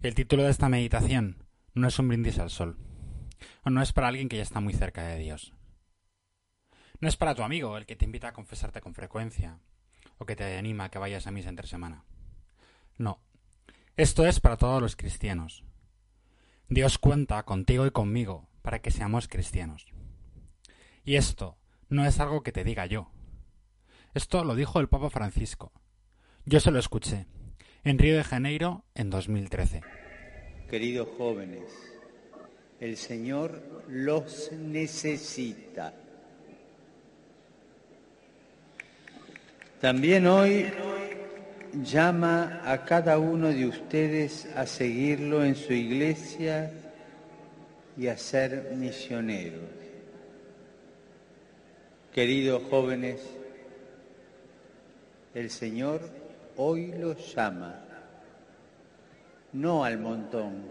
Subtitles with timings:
[0.00, 1.42] El título de esta meditación
[1.74, 2.78] no es un brindis al sol,
[3.64, 5.54] o no es para alguien que ya está muy cerca de Dios.
[7.00, 9.58] No es para tu amigo, el que te invita a confesarte con frecuencia,
[10.18, 12.04] o que te anima a que vayas a misa entre semana.
[12.96, 13.20] No,
[13.96, 15.64] esto es para todos los cristianos.
[16.68, 19.84] Dios cuenta contigo y conmigo para que seamos cristianos.
[21.04, 21.58] Y esto
[21.88, 23.10] no es algo que te diga yo.
[24.14, 25.72] Esto lo dijo el Papa Francisco.
[26.44, 27.26] Yo se lo escuché
[27.88, 29.80] en Río de Janeiro en 2013.
[30.68, 31.62] Queridos jóvenes,
[32.80, 35.94] el Señor los necesita.
[39.80, 40.66] También hoy
[41.82, 46.70] llama a cada uno de ustedes a seguirlo en su iglesia
[47.96, 49.62] y a ser misioneros.
[52.12, 53.22] Queridos jóvenes,
[55.34, 56.27] el Señor
[56.60, 57.80] hoy los llama,
[59.52, 60.68] no al montón,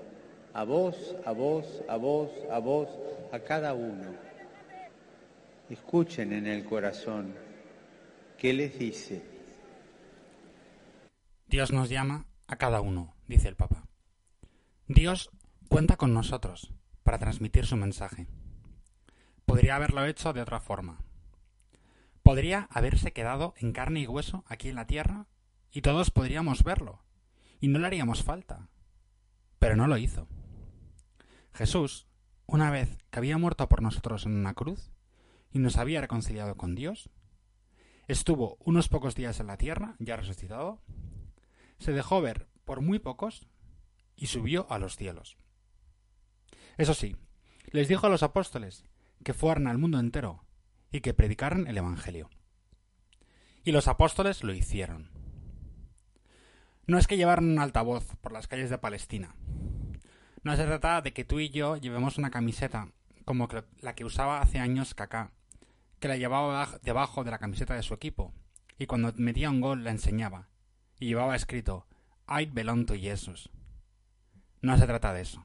[0.53, 2.89] a vos, a vos, a vos, a vos,
[3.31, 4.13] a cada uno.
[5.69, 7.33] Escuchen en el corazón
[8.37, 9.23] qué les dice.
[11.47, 13.87] Dios nos llama a cada uno, dice el Papa.
[14.87, 15.29] Dios
[15.69, 18.27] cuenta con nosotros para transmitir su mensaje.
[19.45, 20.99] Podría haberlo hecho de otra forma.
[22.23, 25.27] Podría haberse quedado en carne y hueso aquí en la tierra
[25.71, 27.03] y todos podríamos verlo,
[27.59, 28.69] y no le haríamos falta.
[29.59, 30.27] Pero no lo hizo.
[31.53, 32.07] Jesús,
[32.45, 34.91] una vez que había muerto por nosotros en una cruz,
[35.51, 37.09] y nos había reconciliado con Dios,
[38.07, 40.81] estuvo unos pocos días en la tierra, ya resucitado,
[41.79, 43.47] se dejó ver por muy pocos
[44.15, 45.37] y subió a los cielos.
[46.77, 47.15] Eso sí,
[47.71, 48.85] les dijo a los apóstoles
[49.23, 50.43] que fueran al mundo entero
[50.91, 52.29] y que predicaran el Evangelio.
[53.63, 55.16] Y los apóstoles lo hicieron.
[56.87, 59.35] No es que llevaran un altavoz por las calles de Palestina.
[60.43, 62.87] No se trata de que tú y yo llevemos una camiseta
[63.25, 63.49] como
[63.81, 65.31] la que usaba hace años Kaká,
[65.99, 68.33] que la llevaba debajo de la camiseta de su equipo,
[68.79, 70.47] y cuando metía un gol la enseñaba,
[70.97, 71.85] y llevaba escrito
[72.29, 73.49] I belong to Jesus.
[74.61, 75.43] No se trata de eso.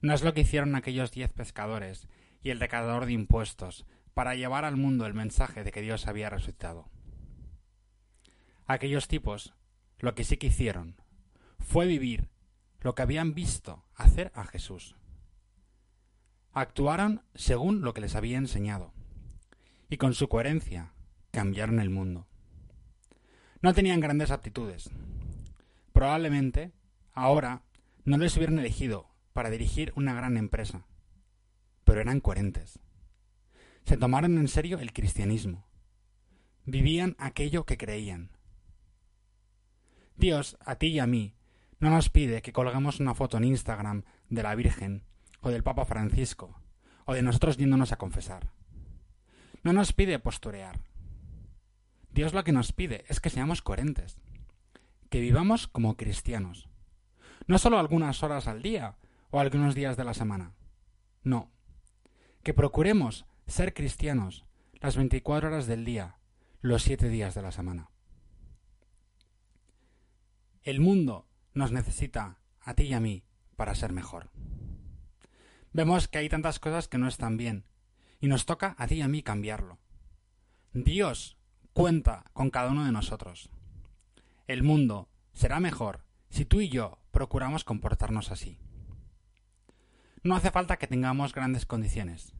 [0.00, 2.06] No es lo que hicieron aquellos diez pescadores
[2.42, 6.30] y el recaudador de impuestos para llevar al mundo el mensaje de que Dios había
[6.30, 6.88] resucitado.
[8.68, 9.54] Aquellos tipos
[9.98, 10.96] lo que sí que hicieron
[11.58, 12.28] fue vivir
[12.80, 14.96] lo que habían visto hacer a Jesús.
[16.52, 18.92] Actuaron según lo que les había enseñado,
[19.88, 20.92] y con su coherencia
[21.30, 22.26] cambiaron el mundo.
[23.60, 24.90] No tenían grandes aptitudes.
[25.92, 26.72] Probablemente
[27.12, 27.62] ahora
[28.04, 30.86] no les hubieran elegido para dirigir una gran empresa,
[31.84, 32.78] pero eran coherentes.
[33.84, 35.66] Se tomaron en serio el cristianismo.
[36.64, 38.30] Vivían aquello que creían
[40.18, 41.32] Dios, a ti y a mí,
[41.78, 45.04] no nos pide que colgamos una foto en Instagram de la Virgen
[45.42, 46.60] o del Papa Francisco
[47.04, 48.50] o de nosotros yéndonos a confesar.
[49.62, 50.80] No nos pide posturear.
[52.10, 54.18] Dios lo que nos pide es que seamos coherentes,
[55.08, 56.68] que vivamos como cristianos,
[57.46, 58.96] no solo algunas horas al día
[59.30, 60.52] o algunos días de la semana.
[61.22, 61.48] No,
[62.42, 64.46] que procuremos ser cristianos
[64.80, 66.16] las 24 horas del día,
[66.60, 67.88] los siete días de la semana.
[70.68, 73.24] El mundo nos necesita, a ti y a mí,
[73.56, 74.28] para ser mejor.
[75.72, 77.64] Vemos que hay tantas cosas que no están bien,
[78.20, 79.78] y nos toca a ti y a mí cambiarlo.
[80.74, 81.38] Dios
[81.72, 83.48] cuenta con cada uno de nosotros.
[84.46, 88.58] El mundo será mejor si tú y yo procuramos comportarnos así.
[90.22, 92.34] No hace falta que tengamos grandes condiciones,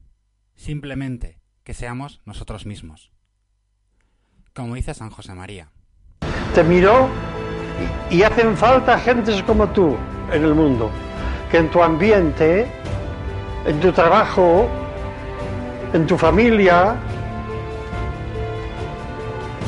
[0.55, 3.11] simplemente que seamos nosotros mismos.
[4.53, 5.73] Como dice San José María.
[6.55, 7.09] Te miró
[8.11, 9.97] y hacen falta gentes como tú
[10.33, 10.91] en el mundo,
[11.51, 12.67] que en tu ambiente,
[13.67, 14.69] en tu trabajo,
[15.93, 16.95] en tu familia,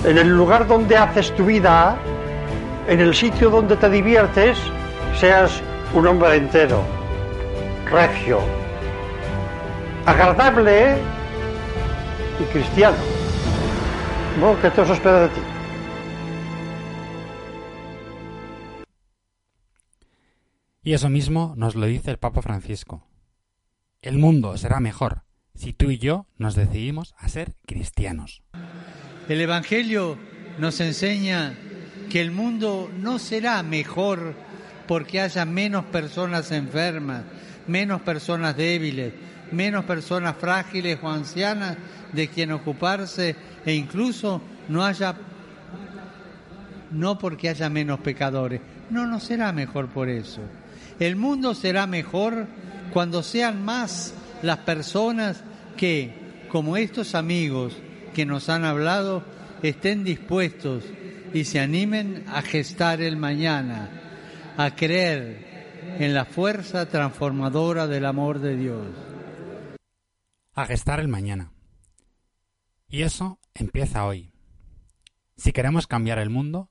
[0.04, 1.96] en el lugar donde haces tu vida,
[2.88, 4.58] en el sitio donde te diviertes,
[5.18, 5.62] seas
[5.94, 6.82] un hombre entero,
[7.90, 8.40] recio,
[10.06, 10.96] agradable
[12.40, 12.96] y cristiano.
[14.62, 15.49] Que todo espera de ti.
[20.90, 23.06] Y eso mismo nos lo dice el Papa Francisco.
[24.02, 25.22] El mundo será mejor
[25.54, 28.42] si tú y yo nos decidimos a ser cristianos.
[29.28, 30.18] El Evangelio
[30.58, 31.54] nos enseña
[32.10, 34.34] que el mundo no será mejor
[34.88, 37.22] porque haya menos personas enfermas,
[37.68, 39.14] menos personas débiles,
[39.52, 41.76] menos personas frágiles o ancianas
[42.12, 45.14] de quien ocuparse e incluso no haya
[46.90, 48.60] no porque haya menos pecadores,
[48.90, 50.42] no, no será mejor por eso
[51.00, 52.46] El mundo será mejor
[52.92, 55.42] cuando sean más las personas
[55.78, 57.74] que, como estos amigos
[58.14, 59.24] que nos han hablado,
[59.62, 60.84] estén dispuestos
[61.32, 68.38] y se animen a gestar el mañana, a creer en la fuerza transformadora del amor
[68.40, 68.86] de Dios.
[70.52, 71.50] A gestar el mañana.
[72.88, 74.32] Y eso empieza hoy.
[75.34, 76.70] Si queremos cambiar el mundo,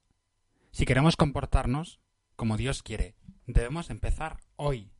[0.70, 2.00] si queremos comportarnos
[2.36, 3.16] como Dios quiere,
[3.54, 4.92] debemos empezar hoy.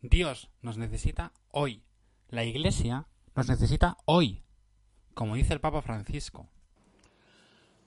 [0.00, 1.82] Dios nos necesita hoy.
[2.28, 3.06] La Iglesia
[3.36, 4.42] nos necesita hoy,
[5.14, 6.48] como dice el Papa Francisco.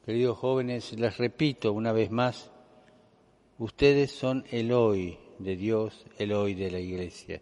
[0.06, 2.52] Queridos jóvenes, les repito una vez más,
[3.58, 7.42] ustedes son el hoy de Dios, el hoy de la Iglesia.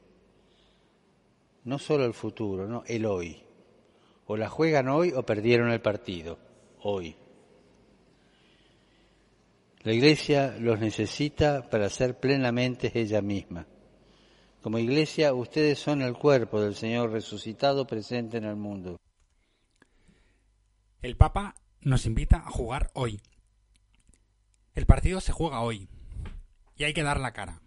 [1.65, 3.43] No solo el futuro, no, el hoy.
[4.25, 6.39] O la juegan hoy o perdieron el partido,
[6.81, 7.17] hoy.
[9.83, 13.67] La Iglesia los necesita para ser plenamente ella misma.
[14.61, 18.97] Como Iglesia, ustedes son el cuerpo del Señor resucitado presente en el mundo.
[21.01, 23.21] El Papa nos invita a jugar hoy.
[24.73, 25.89] El partido se juega hoy
[26.77, 27.61] y hay que dar la cara.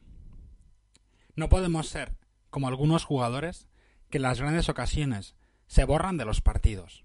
[1.34, 2.16] No podemos ser
[2.48, 3.68] como algunos jugadores
[4.08, 5.36] que en las grandes ocasiones
[5.66, 7.04] se borran de los partidos.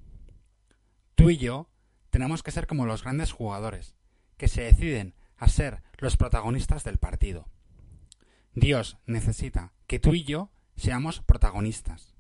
[1.16, 1.68] Tú y yo
[2.12, 3.94] tenemos que ser como los grandes jugadores,
[4.42, 7.46] que se deciden a ser los protagonistas del partido.
[8.56, 12.16] Dios necesita que tú y yo seamos protagonistas,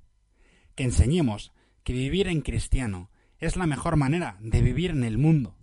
[0.75, 1.51] que enseñemos
[1.83, 3.09] que vivir en cristiano
[3.39, 5.55] es la mejor manera de vivir en el mundo,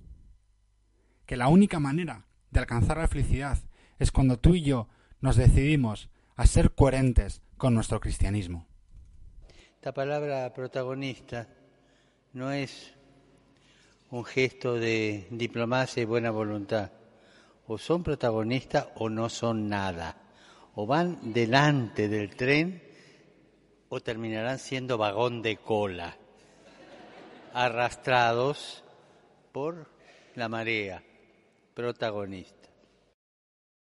[1.26, 3.60] que la única manera de alcanzar la felicidad
[4.00, 4.88] es cuando tú y yo
[5.20, 8.66] nos decidimos a ser coherentes con nuestro cristianismo.
[9.76, 11.48] Esta palabra protagonista
[12.32, 12.97] no es
[14.10, 16.90] un gesto de diplomacia y buena voluntad.
[17.66, 20.16] O son protagonistas o no son nada.
[20.74, 22.82] O van delante del tren
[23.88, 26.16] o terminarán siendo vagón de cola,
[27.54, 28.84] arrastrados
[29.52, 29.88] por
[30.34, 31.02] la marea,
[31.74, 32.57] protagonista.